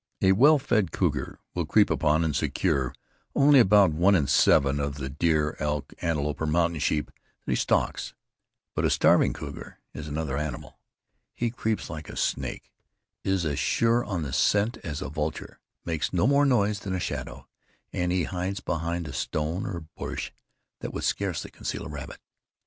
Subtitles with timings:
[0.23, 2.91] A well fed cougar will creep upon and secure
[3.35, 7.11] only about one in seven of the deer, elk, antelope or mountain sheep
[7.45, 8.15] that he stalks.
[8.73, 10.79] But a starving cougar is another animal.
[11.35, 12.71] He creeps like a snake,
[13.23, 16.99] is as sure on the scent as a vulture, makes no more noise than a
[16.99, 17.47] shadow,
[17.93, 20.31] and he hides behind a stone or bush
[20.79, 22.17] that would scarcely conceal a rabbit.